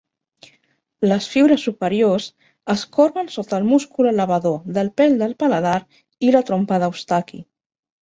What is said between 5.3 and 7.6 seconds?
paladar i la trompa d'Eustaqui.